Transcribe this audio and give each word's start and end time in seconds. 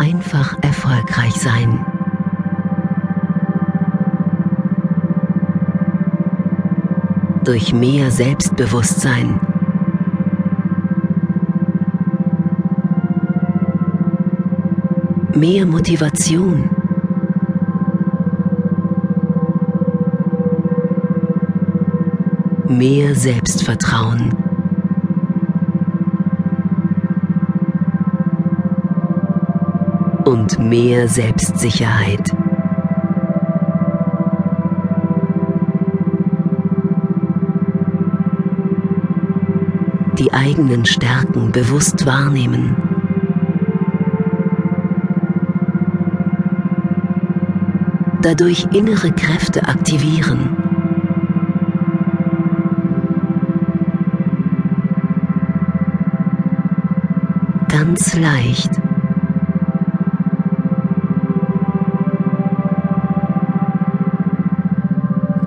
einfach 0.00 0.56
erfolgreich 0.62 1.34
sein. 1.34 1.84
Durch 7.44 7.74
mehr 7.74 8.10
Selbstbewusstsein. 8.10 9.38
Mehr 15.34 15.66
Motivation. 15.66 16.70
Mehr 22.68 23.14
Selbstvertrauen. 23.14 24.49
Und 30.30 30.60
mehr 30.60 31.08
Selbstsicherheit. 31.08 32.28
Die 40.20 40.32
eigenen 40.32 40.86
Stärken 40.86 41.50
bewusst 41.50 42.06
wahrnehmen. 42.06 42.76
Dadurch 48.22 48.68
innere 48.72 49.10
Kräfte 49.10 49.66
aktivieren. 49.66 50.56
Ganz 57.66 58.14
leicht 58.14 58.79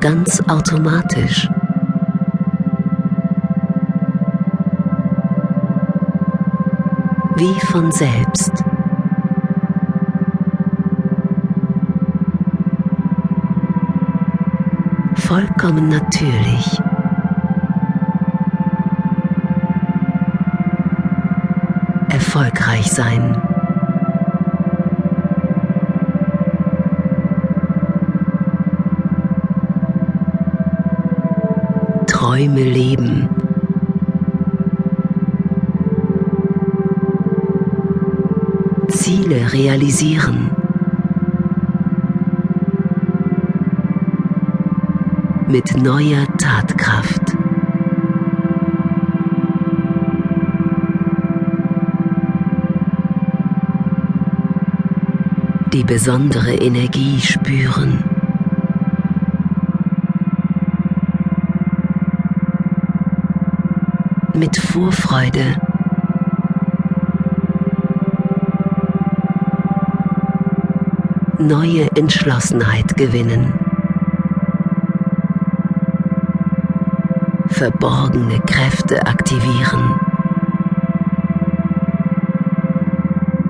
ganz 0.04 0.42
automatisch. 0.50 1.48
Wie 7.38 7.58
von 7.68 7.90
selbst. 7.90 8.52
Vollkommen 15.16 15.88
natürlich. 15.88 16.82
Erfolgreich 22.10 22.92
sein. 22.92 23.53
Träume 32.44 32.64
leben. 32.64 33.30
Ziele 38.90 39.54
realisieren. 39.54 40.52
Mit 45.48 45.82
neuer 45.82 46.26
Tatkraft. 46.38 47.22
Die 55.72 55.84
besondere 55.86 56.56
Energie 56.56 57.22
spüren. 57.22 58.13
Mit 64.36 64.58
Vorfreude. 64.58 65.56
Neue 71.38 71.90
Entschlossenheit 71.96 72.96
gewinnen. 72.98 73.54
Verborgene 77.48 78.40
Kräfte 78.40 79.06
aktivieren. 79.06 80.00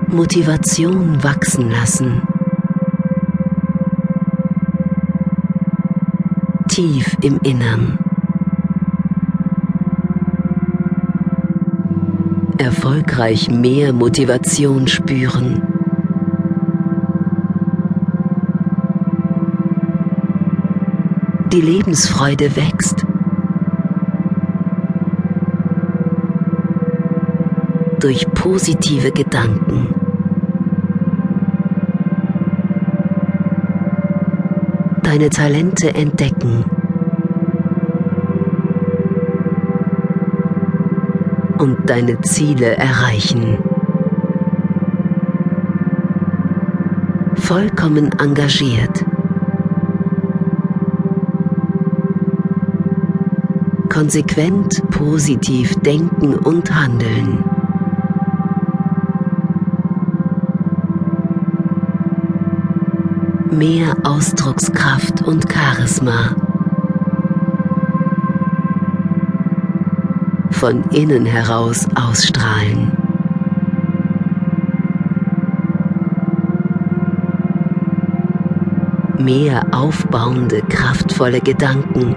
Motivation 0.08 1.22
wachsen 1.22 1.70
lassen. 1.70 2.22
Tief 6.68 7.16
im 7.22 7.38
Innern. 7.42 8.03
Erfolgreich 12.64 13.50
mehr 13.50 13.92
Motivation 13.92 14.88
spüren. 14.88 15.62
Die 21.52 21.60
Lebensfreude 21.60 22.56
wächst. 22.56 23.04
Durch 28.00 28.26
positive 28.32 29.12
Gedanken. 29.12 29.94
Deine 35.02 35.28
Talente 35.28 35.94
entdecken. 35.94 36.73
Und 41.58 41.88
deine 41.88 42.20
Ziele 42.22 42.76
erreichen. 42.76 43.58
Vollkommen 47.34 48.10
engagiert. 48.18 49.04
Konsequent 53.88 54.82
positiv 54.90 55.74
denken 55.82 56.34
und 56.34 56.74
handeln. 56.74 57.44
Mehr 63.50 63.94
Ausdruckskraft 64.02 65.22
und 65.22 65.44
Charisma. 65.52 66.43
Von 70.64 70.82
innen 70.92 71.26
heraus 71.26 71.86
ausstrahlen. 71.94 72.90
Mehr 79.18 79.66
aufbauende, 79.72 80.62
kraftvolle 80.62 81.42
Gedanken. 81.42 82.16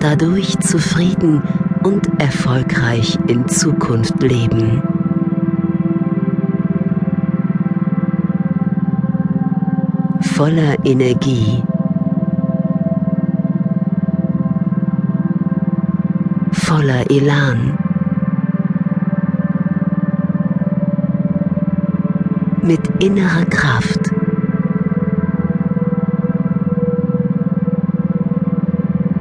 Dadurch 0.00 0.58
zufrieden 0.58 1.40
und 1.84 2.20
erfolgreich 2.20 3.16
in 3.28 3.46
Zukunft 3.46 4.20
leben. 4.20 4.82
Voller 10.22 10.74
Energie 10.84 11.62
voller 16.84 17.10
Elan. 17.10 17.78
Mit 22.62 22.80
innerer 23.02 23.46
Kraft. 23.46 24.12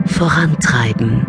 Vorantreiben. 0.06 1.25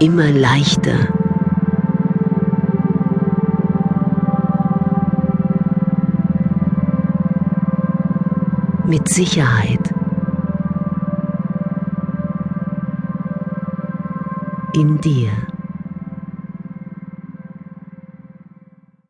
Immer 0.00 0.32
leichter. 0.32 1.25
Mit 8.86 9.08
Sicherheit. 9.08 9.92
In 14.74 15.00
dir. 15.00 15.55